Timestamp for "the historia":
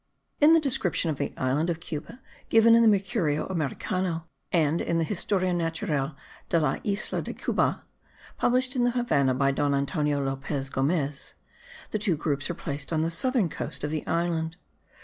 4.97-5.53